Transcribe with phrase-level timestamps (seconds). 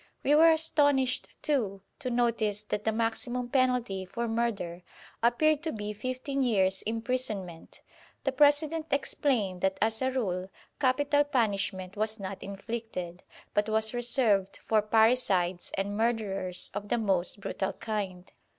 [0.23, 4.81] We were astonished, too, to notice that the maximum penalty for murder
[5.21, 7.83] appeared to be fifteen years' imprisonment.
[8.23, 13.21] The President explained that as a rule capital punishment was not inflicted,
[13.53, 18.33] but was reserved for parricides and murderers of the most brutal kind.